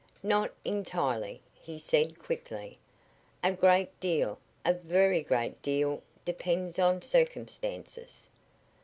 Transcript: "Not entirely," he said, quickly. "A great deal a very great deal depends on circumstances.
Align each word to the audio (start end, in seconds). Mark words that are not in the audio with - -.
"Not 0.23 0.51
entirely," 0.65 1.41
he 1.53 1.77
said, 1.77 2.17
quickly. 2.17 2.79
"A 3.43 3.51
great 3.53 3.99
deal 3.99 4.39
a 4.65 4.73
very 4.73 5.21
great 5.21 5.61
deal 5.61 6.01
depends 6.25 6.79
on 6.79 7.03
circumstances. 7.03 8.23